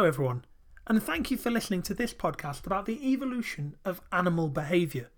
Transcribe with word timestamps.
Hello, 0.00 0.08
everyone, 0.08 0.46
and 0.86 1.02
thank 1.02 1.30
you 1.30 1.36
for 1.36 1.50
listening 1.50 1.82
to 1.82 1.92
this 1.92 2.14
podcast 2.14 2.64
about 2.64 2.86
the 2.86 3.12
evolution 3.12 3.76
of 3.84 4.00
animal 4.10 4.48
behaviour. 4.48 5.10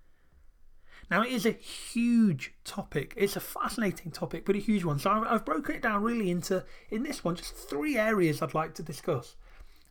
Now, 1.08 1.22
it 1.22 1.31
is 1.31 1.47
a 1.47 1.53
huge 1.53 2.54
topic. 2.65 3.15
It's 3.17 3.37
a 3.37 3.40
fascinating 3.40 4.10
topic, 4.10 4.45
but 4.45 4.56
a 4.56 4.58
huge 4.58 4.83
one. 4.83 4.99
So, 4.99 5.08
I've 5.13 5.45
broken 5.45 5.76
it 5.76 5.83
down 5.83 6.03
really 6.03 6.33
into, 6.33 6.65
in 6.90 7.04
this 7.04 7.22
one, 7.22 7.37
just 7.37 7.54
three 7.54 7.97
areas 7.97 8.42
I'd 8.42 8.54
like 8.54 8.74
to 8.74 8.83
discuss 8.83 9.37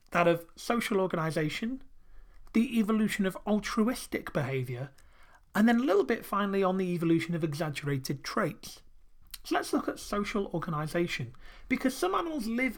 that 0.09 0.27
of 0.27 0.45
social 0.57 0.99
organisation, 0.99 1.83
the 2.51 2.77
evolution 2.77 3.25
of 3.25 3.37
altruistic 3.47 4.33
behaviour, 4.33 4.89
and 5.55 5.69
then 5.69 5.79
a 5.79 5.83
little 5.85 6.03
bit 6.03 6.25
finally 6.25 6.63
on 6.63 6.75
the 6.75 6.93
evolution 6.93 7.33
of 7.33 7.45
exaggerated 7.45 8.25
traits. 8.25 8.81
So, 9.45 9.55
let's 9.55 9.71
look 9.71 9.87
at 9.87 9.99
social 9.99 10.47
organisation 10.47 11.31
because 11.69 11.95
some 11.95 12.13
animals 12.13 12.47
live 12.47 12.77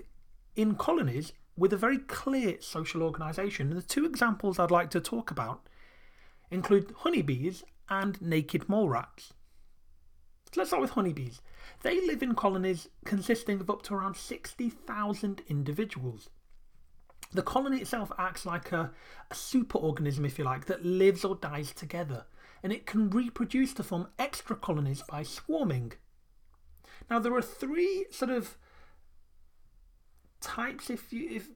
in 0.55 0.75
colonies 0.75 1.33
with 1.55 1.73
a 1.73 1.77
very 1.77 1.99
clear 1.99 2.57
social 2.59 3.03
organisation. 3.03 3.69
The 3.69 3.81
two 3.81 4.05
examples 4.05 4.59
I'd 4.59 4.71
like 4.71 4.89
to 4.91 5.01
talk 5.01 5.31
about 5.31 5.67
include 6.49 6.93
honeybees 6.99 7.63
and 7.89 8.21
naked 8.21 8.67
mole 8.69 8.89
rats. 8.89 9.33
So 10.51 10.61
let's 10.61 10.69
start 10.69 10.81
with 10.81 10.91
honeybees. 10.91 11.41
They 11.81 12.05
live 12.05 12.21
in 12.21 12.35
colonies 12.35 12.89
consisting 13.05 13.59
of 13.59 13.69
up 13.69 13.81
to 13.83 13.95
around 13.95 14.15
60,000 14.15 15.41
individuals. 15.47 16.29
The 17.31 17.41
colony 17.41 17.77
itself 17.77 18.11
acts 18.19 18.45
like 18.45 18.71
a, 18.71 18.91
a 19.31 19.33
superorganism, 19.33 20.25
if 20.25 20.37
you 20.37 20.45
like, 20.45 20.65
that 20.65 20.85
lives 20.85 21.25
or 21.25 21.35
dies 21.35 21.71
together, 21.71 22.25
and 22.61 22.71
it 22.71 22.85
can 22.85 23.09
reproduce 23.09 23.73
to 23.73 23.83
form 23.83 24.07
extra 24.19 24.55
colonies 24.55 25.03
by 25.09 25.23
swarming. 25.23 25.93
Now, 27.09 27.17
there 27.17 27.33
are 27.33 27.41
three 27.41 28.05
sort 28.11 28.29
of 28.29 28.55
types, 30.53 30.89
if 30.89 31.11
you, 31.11 31.27
if, 31.31 31.49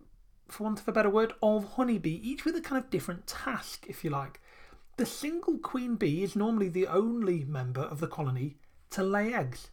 for 0.47 0.63
want 0.63 0.79
of 0.79 0.87
a 0.87 0.91
better 0.91 1.09
word, 1.09 1.33
of 1.43 1.73
honeybee, 1.73 2.19
each 2.23 2.45
with 2.45 2.55
a 2.55 2.61
kind 2.61 2.83
of 2.83 2.89
different 2.89 3.27
task, 3.27 3.85
if 3.87 4.03
you 4.03 4.09
like. 4.09 4.41
The 4.97 5.05
single 5.05 5.59
queen 5.59 5.95
bee 5.95 6.23
is 6.23 6.35
normally 6.35 6.69
the 6.69 6.87
only 6.87 7.43
member 7.43 7.81
of 7.81 7.99
the 7.99 8.07
colony 8.07 8.57
to 8.89 9.03
lay 9.03 9.33
eggs. 9.33 9.69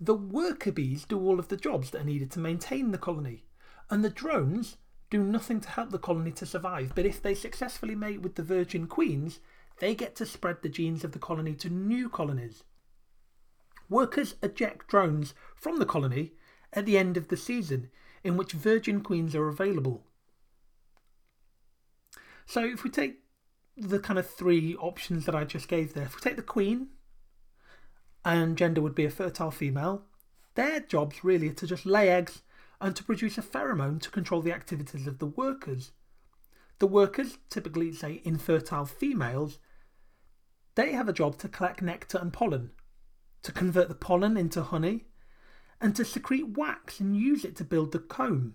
The 0.00 0.14
worker 0.14 0.72
bees 0.72 1.04
do 1.04 1.20
all 1.20 1.38
of 1.38 1.48
the 1.48 1.56
jobs 1.56 1.90
that 1.90 2.02
are 2.02 2.04
needed 2.04 2.32
to 2.32 2.40
maintain 2.40 2.90
the 2.90 2.98
colony, 2.98 3.44
and 3.88 4.04
the 4.04 4.10
drones 4.10 4.76
do 5.08 5.22
nothing 5.22 5.60
to 5.60 5.68
help 5.68 5.90
the 5.90 5.98
colony 5.98 6.32
to 6.32 6.46
survive. 6.46 6.92
But 6.96 7.06
if 7.06 7.22
they 7.22 7.34
successfully 7.34 7.94
mate 7.94 8.22
with 8.22 8.34
the 8.34 8.42
virgin 8.42 8.88
queens, 8.88 9.38
they 9.78 9.94
get 9.94 10.16
to 10.16 10.26
spread 10.26 10.62
the 10.62 10.68
genes 10.68 11.04
of 11.04 11.12
the 11.12 11.20
colony 11.20 11.54
to 11.54 11.70
new 11.70 12.08
colonies. 12.08 12.64
Workers 13.88 14.34
eject 14.42 14.88
drones 14.88 15.32
from 15.54 15.78
the 15.78 15.86
colony 15.86 16.32
at 16.72 16.86
the 16.86 16.98
end 16.98 17.16
of 17.16 17.28
the 17.28 17.36
season, 17.36 17.88
in 18.26 18.36
which 18.36 18.52
virgin 18.52 19.00
queens 19.02 19.34
are 19.34 19.48
available. 19.48 20.02
So 22.44 22.64
if 22.64 22.82
we 22.82 22.90
take 22.90 23.20
the 23.76 23.98
kind 23.98 24.18
of 24.18 24.28
three 24.28 24.74
options 24.76 25.26
that 25.26 25.34
I 25.34 25.44
just 25.44 25.68
gave 25.68 25.94
there, 25.94 26.04
if 26.04 26.16
we 26.16 26.20
take 26.20 26.36
the 26.36 26.42
queen, 26.42 26.88
and 28.24 28.58
gender 28.58 28.80
would 28.82 28.94
be 28.94 29.04
a 29.04 29.10
fertile 29.10 29.52
female, 29.52 30.02
their 30.54 30.80
jobs 30.80 31.22
really 31.22 31.50
are 31.50 31.54
to 31.54 31.66
just 31.66 31.86
lay 31.86 32.08
eggs 32.08 32.42
and 32.80 32.96
to 32.96 33.04
produce 33.04 33.38
a 33.38 33.42
pheromone 33.42 34.00
to 34.02 34.10
control 34.10 34.42
the 34.42 34.52
activities 34.52 35.06
of 35.06 35.18
the 35.18 35.26
workers. 35.26 35.92
The 36.78 36.86
workers, 36.86 37.38
typically 37.48 37.92
say 37.92 38.20
infertile 38.24 38.86
females, 38.86 39.58
they 40.74 40.92
have 40.92 41.08
a 41.08 41.12
job 41.12 41.38
to 41.38 41.48
collect 41.48 41.80
nectar 41.80 42.18
and 42.18 42.32
pollen, 42.32 42.72
to 43.42 43.52
convert 43.52 43.88
the 43.88 43.94
pollen 43.94 44.36
into 44.36 44.62
honey, 44.62 45.04
and 45.80 45.94
to 45.96 46.04
secrete 46.04 46.56
wax 46.56 47.00
and 47.00 47.16
use 47.16 47.44
it 47.44 47.56
to 47.56 47.64
build 47.64 47.92
the 47.92 47.98
comb. 47.98 48.54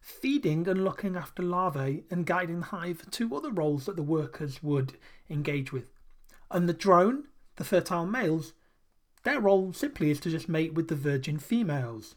Feeding 0.00 0.68
and 0.68 0.84
looking 0.84 1.16
after 1.16 1.42
larvae 1.42 2.04
and 2.10 2.26
guiding 2.26 2.60
the 2.60 2.66
hive 2.66 3.02
are 3.02 3.10
two 3.10 3.34
other 3.34 3.50
roles 3.50 3.86
that 3.86 3.96
the 3.96 4.02
workers 4.02 4.62
would 4.62 4.98
engage 5.30 5.72
with. 5.72 5.86
And 6.50 6.68
the 6.68 6.74
drone, 6.74 7.24
the 7.56 7.64
fertile 7.64 8.06
males, 8.06 8.52
their 9.22 9.40
role 9.40 9.72
simply 9.72 10.10
is 10.10 10.20
to 10.20 10.30
just 10.30 10.48
mate 10.48 10.74
with 10.74 10.88
the 10.88 10.94
virgin 10.94 11.38
females. 11.38 12.16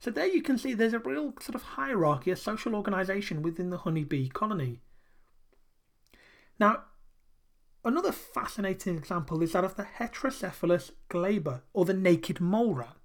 So 0.00 0.10
there 0.10 0.26
you 0.26 0.42
can 0.42 0.58
see 0.58 0.74
there's 0.74 0.92
a 0.92 0.98
real 0.98 1.34
sort 1.40 1.54
of 1.54 1.62
hierarchy, 1.62 2.30
a 2.30 2.36
social 2.36 2.74
organisation 2.74 3.42
within 3.42 3.70
the 3.70 3.78
honeybee 3.78 4.28
colony. 4.28 4.80
Now, 6.58 6.84
Another 7.84 8.12
fascinating 8.12 8.96
example 8.96 9.42
is 9.42 9.52
that 9.52 9.64
of 9.64 9.76
the 9.76 9.86
Heterocephalus 9.98 10.90
glaber, 11.08 11.62
or 11.72 11.84
the 11.84 11.94
naked 11.94 12.40
mole 12.40 12.74
rat. 12.74 12.96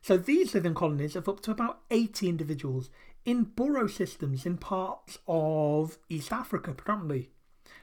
So 0.00 0.16
these 0.16 0.54
live 0.54 0.64
in 0.64 0.74
colonies 0.74 1.14
of 1.14 1.28
up 1.28 1.40
to 1.40 1.50
about 1.50 1.80
80 1.90 2.28
individuals 2.28 2.88
in 3.24 3.44
burrow 3.44 3.86
systems 3.86 4.46
in 4.46 4.56
parts 4.56 5.18
of 5.28 5.98
East 6.08 6.32
Africa 6.32 6.72
predominantly. 6.72 7.30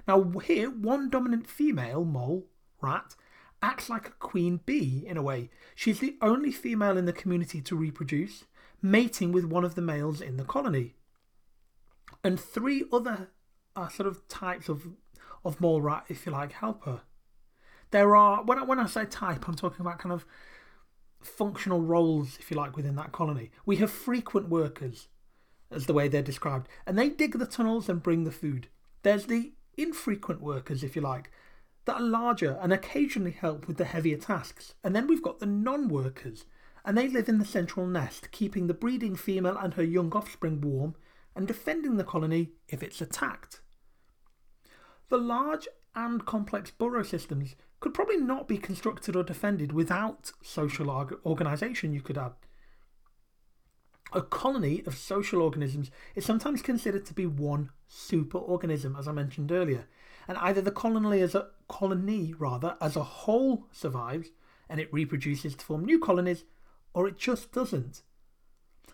Now, 0.08 0.24
here, 0.40 0.70
one 0.70 1.10
dominant 1.10 1.48
female 1.48 2.04
mole 2.04 2.48
rat 2.82 3.16
acts 3.62 3.90
like 3.90 4.08
a 4.08 4.12
queen 4.12 4.62
bee 4.66 5.04
in 5.06 5.18
a 5.18 5.22
way. 5.22 5.50
She's 5.76 6.00
the 6.00 6.18
only 6.22 6.52
female 6.52 6.98
in 6.98 7.06
the 7.06 7.14
community 7.14 7.62
to 7.62 7.76
reproduce, 7.76 8.46
mating 8.82 9.32
with 9.32 9.46
one 9.46 9.66
of 9.66 9.76
the 9.76 9.82
males 9.82 10.22
in 10.22 10.38
the 10.38 10.44
colony. 10.44 10.96
And 12.24 12.40
three 12.40 12.86
other 12.92 13.30
uh, 13.76 13.90
sort 13.90 14.08
of 14.08 14.28
types 14.28 14.70
of 14.70 14.88
of 15.48 15.62
mole 15.62 15.82
rat, 15.82 16.06
if 16.10 16.26
you 16.26 16.32
like, 16.32 16.52
helper. 16.52 17.02
There 17.92 18.16
are, 18.16 18.44
when 18.44 18.60
I, 18.60 18.64
when 18.64 18.80
I 18.80 18.86
say 18.86 19.06
type, 19.06 19.48
I'm 19.48 19.56
talking 19.56 19.82
about 19.82 20.00
kind 20.00 20.12
of 20.12 20.26
functional 21.22 21.82
roles, 21.82 22.38
if 22.40 22.52
you 22.52 22.58
like, 22.58 22.76
within 22.76 22.96
that 22.96 23.12
colony. 23.14 23.52
We 23.66 23.78
have 23.78 23.90
frequent 23.90 24.50
workers, 24.50 25.08
as 25.72 25.86
the 25.86 25.94
way 25.94 26.08
they're 26.08 26.22
described, 26.22 26.68
and 26.86 26.98
they 26.98 27.10
dig 27.10 27.40
the 27.40 27.46
tunnels 27.46 27.88
and 27.90 28.04
bring 28.04 28.24
the 28.24 28.32
food. 28.32 28.68
There's 29.04 29.26
the 29.26 29.54
infrequent 29.78 30.42
workers, 30.42 30.84
if 30.84 30.96
you 30.96 31.02
like, 31.02 31.32
that 31.86 31.96
are 31.96 32.02
larger 32.02 32.58
and 32.62 32.74
occasionally 32.74 33.32
help 33.32 33.68
with 33.68 33.78
the 33.78 33.86
heavier 33.86 34.18
tasks. 34.18 34.76
And 34.84 34.94
then 34.94 35.08
we've 35.08 35.24
got 35.24 35.40
the 35.40 35.46
non 35.46 35.88
workers, 35.88 36.46
and 36.84 36.98
they 36.98 37.08
live 37.08 37.30
in 37.30 37.40
the 37.40 37.46
central 37.46 37.88
nest, 37.88 38.32
keeping 38.32 38.68
the 38.68 38.74
breeding 38.74 39.16
female 39.16 39.58
and 39.58 39.76
her 39.76 39.84
young 39.84 40.12
offspring 40.12 40.60
warm 40.60 40.96
and 41.36 41.48
defending 41.48 41.96
the 41.96 42.04
colony 42.04 42.50
if 42.68 42.84
it's 42.84 43.00
attacked. 43.00 43.62
The 45.10 45.18
large 45.18 45.68
and 45.96 46.26
complex 46.26 46.70
burrow 46.70 47.04
systems 47.04 47.56
could 47.80 47.94
probably 47.94 48.18
not 48.18 48.48
be 48.48 48.58
constructed 48.58 49.16
or 49.16 49.24
defended 49.24 49.72
without 49.72 50.32
social 50.42 50.90
organisation, 51.26 51.94
you 51.94 52.02
could 52.02 52.18
add. 52.18 52.34
A 54.14 54.22
colony 54.22 54.84
of 54.86 54.98
social 54.98 55.42
organisms 55.42 55.92
is 56.16 56.26
sometimes 56.26 56.62
considered 56.62 57.06
to 57.06 57.14
be 57.14 57.26
one 57.26 57.72
superorganism, 57.90 58.98
as 58.98 59.08
I 59.08 59.12
mentioned 59.12 59.52
earlier, 59.52 59.88
and 60.28 60.38
either 60.38 60.62
the 60.62 60.72
colony 60.72 61.22
as 61.22 61.36
a 61.36 61.48
colony 61.68 62.34
rather 62.38 62.78
as 62.82 62.96
a 62.96 63.04
whole 63.04 63.66
survives 63.72 64.30
and 64.70 64.80
it 64.80 64.94
reproduces 64.94 65.56
to 65.56 65.66
form 65.66 65.86
new 65.86 66.00
colonies, 66.00 66.44
or 66.94 67.08
it 67.08 67.18
just 67.18 67.52
doesn't. 67.52 68.02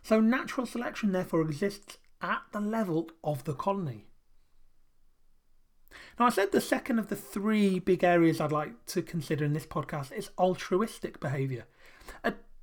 So 0.03 0.19
natural 0.19 0.67
selection 0.67 1.11
therefore 1.11 1.41
exists 1.41 1.97
at 2.21 2.41
the 2.51 2.59
level 2.59 3.09
of 3.23 3.43
the 3.45 3.53
colony. 3.53 4.07
Now, 6.19 6.25
I 6.25 6.29
said 6.29 6.51
the 6.51 6.61
second 6.61 6.99
of 6.99 7.07
the 7.07 7.15
three 7.15 7.79
big 7.79 8.03
areas 8.03 8.39
I'd 8.39 8.51
like 8.51 8.85
to 8.87 9.01
consider 9.01 9.45
in 9.45 9.53
this 9.53 9.65
podcast 9.65 10.11
is 10.11 10.29
altruistic 10.37 11.19
behaviour. 11.19 11.65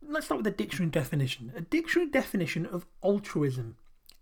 Let's 0.02 0.26
start 0.26 0.38
with 0.38 0.46
a 0.48 0.56
dictionary 0.56 0.90
definition. 0.90 1.52
A 1.54 1.60
dictionary 1.60 2.10
definition 2.10 2.66
of 2.66 2.84
altruism 3.00 3.76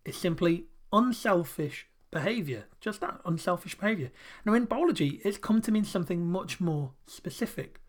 is 0.05 0.17
simply 0.17 0.65
unselfish 0.93 1.87
behaviour. 2.11 2.67
Just 2.81 3.01
that, 3.01 3.21
unselfish 3.25 3.79
behaviour. 3.79 4.11
Now, 4.45 4.53
in 4.53 4.67
biology, 4.67 5.21
it's 5.25 5.39
come 5.39 5.63
to 5.63 5.73
mean 5.73 5.85
something 5.85 6.27
much 6.27 6.61
more 6.61 6.93
specific. 7.07 7.81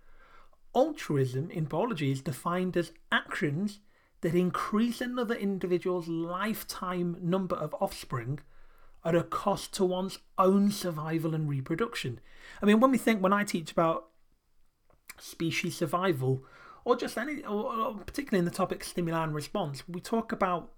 Altruism 0.74 1.52
in 1.52 1.66
biology 1.66 2.12
is 2.12 2.22
defined 2.22 2.78
as 2.78 2.94
actions 3.12 3.80
that 4.22 4.36
increase 4.36 5.02
another 5.02 5.36
individual's 5.36 6.08
lifetime 6.08 7.18
number 7.22 7.56
of 7.56 7.76
offspring 7.82 8.40
at 9.04 9.16
a 9.16 9.24
cost 9.24 9.74
to 9.76 9.86
one's 9.86 10.20
own 10.38 10.72
survival 10.72 11.34
and 11.34 11.50
reproduction. 11.50 12.20
I 12.62 12.66
mean, 12.66 12.80
when 12.80 12.92
we 12.92 12.98
think, 12.98 13.22
when 13.22 13.34
I 13.34 13.44
teach 13.44 13.72
about 13.72 14.08
species 15.18 15.78
survival, 15.78 16.44
or 16.86 16.96
just 16.96 17.18
any, 17.18 17.44
or, 17.44 17.96
particularly 18.06 18.40
in 18.40 18.46
the 18.46 18.52
topic 18.52 18.84
stimuli 18.84 19.24
and 19.24 19.34
response, 19.34 19.84
we 19.88 20.00
talk 20.00 20.32
about 20.32 20.72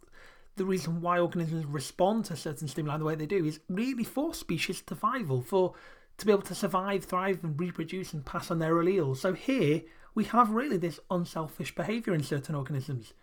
the 0.56 0.66
reason 0.66 1.02
why 1.02 1.20
organisms 1.20 1.66
respond 1.66 2.26
to 2.26 2.36
certain 2.36 2.68
stimuli 2.68 2.98
the 2.98 3.06
way 3.06 3.16
they 3.16 3.26
do 3.26 3.46
is 3.46 3.62
really 3.70 4.04
for 4.04 4.34
species 4.34 4.84
survival, 4.88 5.42
for 5.42 5.74
to 6.18 6.26
be 6.26 6.32
able 6.32 6.42
to 6.44 6.56
survive, 6.56 7.06
thrive, 7.06 7.44
and 7.44 7.60
reproduce 7.60 8.14
and 8.14 8.26
pass 8.26 8.52
on 8.52 8.60
their 8.60 8.76
alleles. 8.76 9.18
So 9.18 9.34
here 9.34 9.82
we 10.14 10.26
have 10.26 10.52
really 10.52 10.78
this 10.78 11.00
unselfish 11.10 11.74
behaviour 11.74 12.14
in 12.14 12.24
certain 12.24 12.54
organisms. 12.54 13.14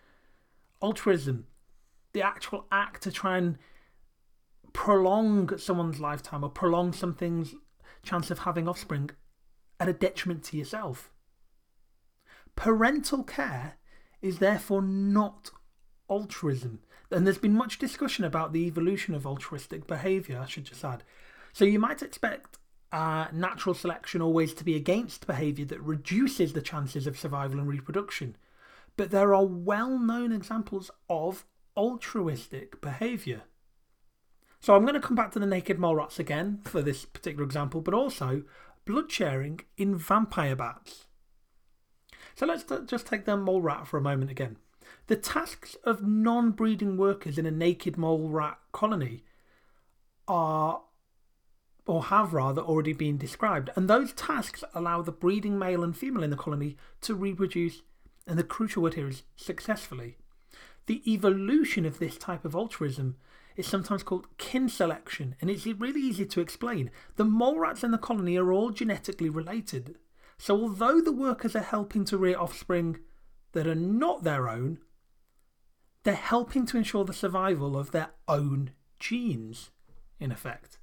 Altruism, 0.83 1.47
the 2.13 2.23
actual 2.23 2.67
act 2.73 3.03
to 3.03 3.13
try 3.13 3.37
and 3.37 3.59
prolong 4.79 5.59
someone's 5.59 5.99
lifetime 5.99 6.45
or 6.45 6.49
prolong 6.49 6.93
something's 6.93 7.53
chance 8.05 8.31
of 8.31 8.39
having 8.39 8.69
offspring 8.69 9.11
at 9.81 9.89
a 9.89 9.93
detriment 9.93 10.45
to 10.45 10.57
yourself. 10.57 11.11
Parental 12.55 13.25
care 13.25 13.75
is 14.23 14.39
therefore 14.39 14.81
not 14.81 15.51
altruism. 16.09 16.79
And 17.11 17.27
there's 17.27 17.39
been 17.39 17.55
much 17.55 17.81
discussion 17.81 18.25
about 18.25 18.53
the 18.53 18.67
evolution 18.69 19.17
of 19.17 19.27
altruistic 19.27 19.89
behaviour, 19.89 20.39
I 20.41 20.47
should 20.47 20.67
just 20.67 20.85
add. 20.85 21.03
So 21.53 21.65
you 21.65 21.81
might 21.81 22.01
expect 22.01 22.59
uh, 22.93 23.27
natural 23.33 23.75
selection 23.75 24.23
always 24.23 24.55
to 24.55 24.65
be 24.65 24.77
against 24.77 25.27
behaviour 25.27 25.65
that 25.67 25.81
reduces 25.81 26.53
the 26.53 26.63
chances 26.63 27.09
of 27.09 27.19
survival 27.19 27.59
and 27.59 27.69
reproduction. 27.69 28.37
But 28.97 29.11
there 29.11 29.35
are 29.35 29.45
well 29.45 29.99
known 29.99 30.31
examples 30.31 30.89
of 31.11 31.45
altruistic 31.77 32.81
behaviour. 32.81 33.43
So 34.61 34.75
I'm 34.75 34.83
going 34.83 34.95
to 34.95 35.01
come 35.01 35.17
back 35.17 35.31
to 35.33 35.39
the 35.39 35.47
naked 35.47 35.79
mole 35.79 35.97
rats 35.97 36.19
again 36.19 36.61
for 36.65 36.83
this 36.83 37.05
particular 37.05 37.45
example, 37.45 37.81
but 37.81 37.95
also 37.95 38.43
blood 38.85 39.11
sharing 39.11 39.61
in 39.77 39.97
vampire 39.97 40.57
bats. 40.57 41.07
So 42.35 42.47
let's 42.47 42.65
just 42.87 43.07
take 43.07 43.25
the 43.25 43.37
mole 43.37 43.63
rat 43.63 43.87
for 43.87 43.99
a 43.99 44.03
moment 44.03 44.31
again. 44.31 44.57
The 45.07 45.17
tasks 45.17 45.77
of 45.85 46.07
non 46.07 46.51
breeding 46.51 46.97
workers 46.97 47.39
in 47.39 47.47
a 47.47 47.51
naked 47.51 47.97
mole 47.97 48.29
rat 48.29 48.59
colony 48.73 49.25
are, 50.27 50.83
or 51.87 52.05
have 52.05 52.35
rather, 52.35 52.61
already 52.61 52.93
been 52.93 53.17
described, 53.17 53.71
and 53.75 53.89
those 53.89 54.13
tasks 54.13 54.63
allow 54.75 55.03
the 55.03 55.13
breeding 55.13 55.59
male 55.59 55.83
and 55.83 55.97
female 55.97 56.23
in 56.23 56.31
the 56.31 56.37
colony 56.37 56.77
to 57.01 57.15
reproduce, 57.15 57.83
and 58.27 58.39
the 58.39 58.45
crucial 58.45 58.83
word 58.83 58.95
here 58.95 59.09
is 59.09 59.23
successfully. 59.37 60.17
The 60.89 61.03
evolution 61.07 61.85
of 61.85 61.99
this 61.99 62.17
type 62.17 62.47
of 62.47 62.55
altruism 62.55 63.17
is 63.57 63.67
sometimes 63.67 64.03
called 64.03 64.27
kin 64.39 64.71
selection, 64.71 65.37
and 65.39 65.51
it's 65.51 65.67
really 65.67 66.01
easy 66.01 66.25
to 66.25 66.41
explain. 66.41 66.91
The 67.17 67.27
mole 67.27 67.59
rats 67.59 67.85
in 67.85 67.91
the 67.91 67.99
colony 67.99 68.39
are 68.39 68.51
all 68.51 68.71
genetically 68.71 69.29
related. 69.29 69.97
So, 70.39 70.59
although 70.59 71.03
the 71.03 71.13
workers 71.13 71.55
are 71.55 71.61
helping 71.61 72.07
to 72.07 72.17
rear 72.17 72.39
offspring 72.39 73.01
that 73.53 73.67
are 73.67 73.75
not 73.75 74.23
their 74.25 74.49
own, 74.49 74.79
they're 76.05 76.15
helping 76.15 76.65
to 76.65 76.79
ensure 76.79 77.05
the 77.05 77.13
survival 77.13 77.77
of 77.77 77.91
their 77.91 78.13
own 78.27 78.71
genes, 78.99 79.71
in 80.19 80.33
effect. 80.33 80.79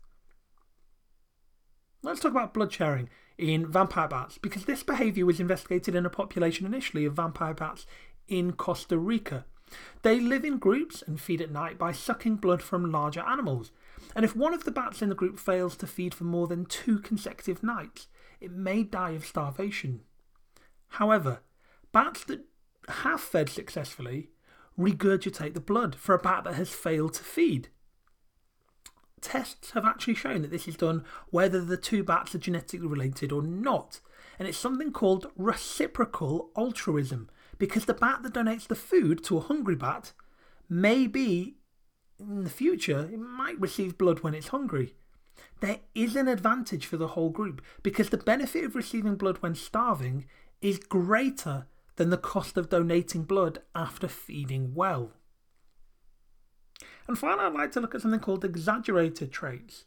Let's 2.04 2.20
talk 2.20 2.30
about 2.32 2.54
blood 2.54 2.72
sharing 2.72 3.10
in 3.40 3.66
vampire 3.66 4.08
bats 4.08 4.38
because 4.38 4.66
this 4.66 4.84
behaviour 4.84 5.26
was 5.26 5.40
investigated 5.40 5.96
in 5.96 6.06
a 6.06 6.12
population 6.12 6.68
initially 6.68 7.06
of 7.06 7.14
vampire 7.14 7.56
bats 7.56 7.88
in 8.28 8.54
Costa 8.54 9.00
Rica. 9.00 9.46
They 10.02 10.20
live 10.20 10.46
in 10.46 10.60
groups 10.60 11.02
and 11.02 11.20
feed 11.20 11.42
at 11.42 11.52
night 11.52 11.78
by 11.78 11.92
sucking 11.92 12.36
blood 12.36 12.62
from 12.62 12.92
larger 12.92 13.22
animals. 13.22 13.72
And 14.16 14.24
if 14.24 14.36
one 14.36 14.54
of 14.54 14.64
the 14.64 14.72
bats 14.72 15.02
in 15.02 15.10
the 15.10 15.16
group 15.16 15.40
fails 15.40 15.76
to 15.78 15.88
feed 15.88 16.14
for 16.14 16.26
more 16.26 16.48
than 16.48 16.66
two 16.66 17.00
consecutive 17.00 17.64
nights, 17.64 18.08
it 18.40 18.52
may 18.52 18.84
die 18.84 19.12
of 19.12 19.26
starvation. 19.26 20.02
However, 20.90 21.40
bats 21.92 22.24
that 22.26 22.46
have 22.88 23.22
fed 23.22 23.50
successfully 23.50 24.30
regurgitate 24.78 25.54
the 25.54 25.60
blood 25.60 25.96
for 25.96 26.14
a 26.14 26.20
bat 26.20 26.44
that 26.44 26.56
has 26.56 26.70
failed 26.70 27.14
to 27.16 27.24
feed. 27.24 27.70
Tests 29.22 29.72
have 29.72 29.86
actually 29.86 30.14
shown 30.14 30.44
that 30.44 30.52
this 30.52 30.68
is 30.68 30.76
done 30.76 31.04
whether 31.32 31.64
the 31.64 31.78
two 31.78 32.04
bats 32.04 32.36
are 32.36 32.40
genetically 32.40 32.86
related 32.86 33.32
or 33.32 33.42
not, 33.42 34.00
and 34.38 34.48
it's 34.48 34.58
something 34.58 34.92
called 34.92 35.32
reciprocal 35.36 36.52
altruism 36.56 37.30
because 37.58 37.86
the 37.86 37.94
bat 37.94 38.24
that 38.24 38.34
donates 38.34 38.68
the 38.68 38.76
food 38.76 39.24
to 39.26 39.38
a 39.38 39.42
hungry 39.42 39.76
bat 39.76 40.14
may 40.70 41.08
be 41.08 41.56
in 42.20 42.44
the 42.44 42.50
future 42.50 43.10
it 43.12 43.20
might 43.20 43.60
receive 43.60 43.98
blood 43.98 44.22
when 44.22 44.34
it's 44.34 44.50
hungry. 44.50 44.96
There 45.62 45.80
is 45.94 46.16
an 46.16 46.28
advantage 46.28 46.86
for 46.86 46.98
the 46.98 47.10
whole 47.10 47.30
group 47.30 47.62
because 47.84 48.10
the 48.10 48.18
benefit 48.18 48.64
of 48.64 48.76
receiving 48.76 49.16
blood 49.16 49.38
when 49.40 49.56
starving 49.56 50.26
is 50.62 50.80
greater 50.80 51.68
than 51.96 52.10
the 52.10 52.18
cost 52.18 52.58
of 52.58 52.70
donating 52.70 53.24
blood 53.24 53.60
after 53.74 54.08
feeding 54.08 54.74
well. 54.74 55.14
And 57.08 57.18
finally, 57.18 57.46
I'd 57.46 57.54
like 57.54 57.72
to 57.74 57.80
look 57.80 57.96
at 57.96 58.02
something 58.02 58.20
called 58.20 58.44
exaggerated 58.44 59.32
traits. 59.32 59.86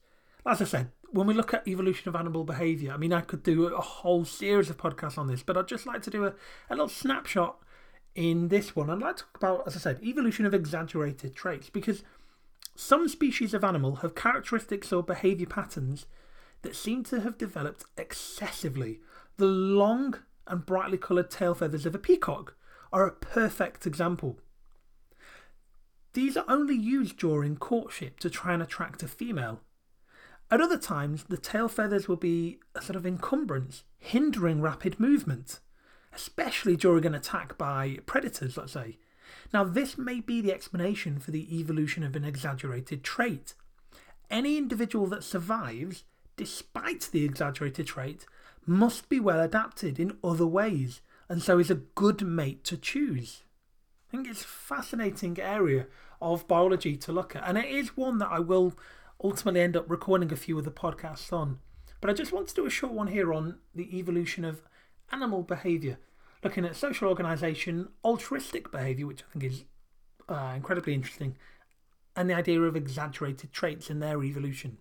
As 0.49 0.63
I 0.63 0.65
said, 0.65 0.93
when 1.11 1.27
we 1.27 1.35
look 1.35 1.53
at 1.53 1.69
evolution 1.69 2.09
of 2.09 2.17
animal 2.17 2.43
behaviour, 2.43 2.91
I 2.91 2.97
mean, 2.97 3.13
I 3.13 3.21
could 3.21 3.43
do 3.43 3.67
a 3.67 3.83
whole 3.83 4.25
series 4.25 4.71
of 4.71 4.79
podcasts 4.79 5.19
on 5.19 5.27
this, 5.27 5.43
but 5.43 5.59
I'd 5.59 5.69
just 5.69 5.85
like 5.85 6.01
to 6.05 6.11
do 6.11 6.25
a, 6.25 6.33
a 6.71 6.75
little 6.75 6.89
snapshot 6.89 7.59
in 8.15 8.49
this 8.49 8.75
one. 8.75 8.89
I'd 8.89 8.99
like 8.99 9.17
to 9.19 9.25
talk 9.25 9.37
about, 9.37 9.67
as 9.67 9.77
I 9.77 9.79
said, 9.79 10.01
evolution 10.03 10.47
of 10.47 10.55
exaggerated 10.55 11.37
traits 11.37 11.69
because 11.69 12.03
some 12.75 13.09
species 13.09 13.53
of 13.53 13.63
animal 13.63 13.97
have 13.97 14.15
characteristics 14.15 14.91
or 14.91 15.03
behaviour 15.03 15.47
patterns 15.47 16.07
that 16.63 16.75
seem 16.75 17.05
to 17.05 17.21
have 17.21 17.37
developed 17.37 17.85
excessively. 17.99 19.01
The 19.37 19.45
long 19.45 20.15
and 20.47 20.65
brightly 20.65 20.97
coloured 20.97 21.31
tail 21.31 21.55
feathers 21.55 21.85
of 21.85 21.95
a 21.95 21.99
peacock 21.99 22.57
are 22.91 23.07
a 23.07 23.13
perfect 23.13 23.87
example. 23.87 24.39
These 26.15 26.39
are 26.39 26.47
only 26.49 26.75
used 26.75 27.19
during 27.19 27.57
courtship 27.59 28.19
to 28.21 28.31
try 28.31 28.55
and 28.55 28.63
attract 28.63 29.03
a 29.03 29.09
female. 29.09 29.61
At 30.51 30.61
other 30.61 30.79
times, 30.79 31.25
the 31.25 31.37
tail 31.37 31.69
feathers 31.69 32.09
will 32.09 32.17
be 32.17 32.59
a 32.75 32.81
sort 32.81 32.97
of 32.97 33.07
encumbrance, 33.07 33.85
hindering 33.99 34.63
rapid 34.63 34.99
movement, 34.99 35.61
especially 36.13 36.77
during 36.77 37.05
an 37.05 37.15
attack 37.15 37.59
by 37.59 37.99
predators, 38.07 38.57
let's 38.57 38.73
say. 38.73 38.99
Now, 39.53 39.65
this 39.65 39.99
may 39.99 40.21
be 40.21 40.41
the 40.41 40.53
explanation 40.53 41.19
for 41.19 41.33
the 41.33 41.59
evolution 41.59 42.03
of 42.03 42.17
an 42.17 42.25
exaggerated 42.25 43.05
trait. 43.05 43.55
Any 44.31 44.57
individual 44.57 45.07
that 45.09 45.25
survives, 45.25 46.05
despite 46.37 47.11
the 47.13 47.25
exaggerated 47.25 47.87
trait, 47.87 48.25
must 48.65 49.09
be 49.09 49.21
well 49.21 49.41
adapted 49.41 49.99
in 49.99 50.17
other 50.25 50.47
ways, 50.47 51.03
and 51.29 51.43
so 51.43 51.59
is 51.59 51.71
a 51.71 51.75
good 51.75 52.23
mate 52.23 52.65
to 52.65 52.79
choose. 52.79 53.43
I 54.09 54.11
think 54.11 54.29
it's 54.29 54.43
a 54.43 54.49
fascinating 54.49 55.39
area 55.39 55.87
of 56.23 56.49
biology 56.49 56.97
to 56.97 57.13
look 57.13 57.37
at, 57.37 57.47
and 57.47 57.59
it 57.59 57.67
is 57.67 57.97
one 57.97 58.17
that 58.19 58.31
I 58.31 58.39
will 58.39 58.75
ultimately 59.23 59.61
end 59.61 59.77
up 59.77 59.89
recording 59.89 60.33
a 60.33 60.37
few 60.37 60.59
of 60.59 60.65
the 60.65 60.71
podcasts 60.71 61.33
on. 61.33 61.59
But 62.01 62.11
I 62.11 62.13
just 62.13 62.33
want 62.33 62.49
to 62.49 62.55
do 62.55 62.67
a 62.67 62.71
short 62.71 62.93
one 62.93 63.09
here 63.09 63.33
on 63.33 63.59
the 63.75 63.99
evolution 63.99 64.45
of 64.45 64.63
animal 65.11 65.43
behaviour, 65.43 65.99
looking 66.45 66.65
at 66.65 66.77
social 66.77 67.09
organisation, 67.09 67.89
altruistic 68.05 68.71
behaviour, 68.71 69.07
which 69.07 69.23
I 69.23 69.33
think 69.33 69.45
is 69.45 69.65
uh, 70.29 70.53
incredibly 70.55 70.95
interesting, 70.95 71.37
and 72.15 72.29
the 72.29 72.35
idea 72.35 72.61
of 72.61 72.77
exaggerated 72.77 73.53
traits 73.53 73.91
in 73.91 74.01
their 74.01 74.23
evolution. 74.23 74.79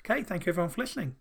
Okay, 0.00 0.22
thank 0.22 0.46
you 0.46 0.50
everyone 0.50 0.70
for 0.70 0.80
listening. 0.80 1.16